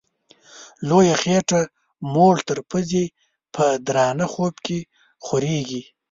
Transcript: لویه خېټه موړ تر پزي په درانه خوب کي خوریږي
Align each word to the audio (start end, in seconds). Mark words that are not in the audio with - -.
لویه 0.87 1.15
خېټه 1.21 1.61
موړ 2.13 2.35
تر 2.49 2.59
پزي 2.69 3.05
په 3.55 3.65
درانه 3.87 4.25
خوب 4.33 4.53
کي 4.65 4.79
خوریږي 5.25 5.83